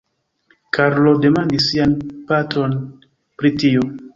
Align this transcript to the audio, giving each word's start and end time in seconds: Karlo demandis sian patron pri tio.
Karlo 0.77 1.13
demandis 1.25 1.67
sian 1.73 1.93
patron 2.33 2.77
pri 3.05 3.57
tio. 3.63 3.89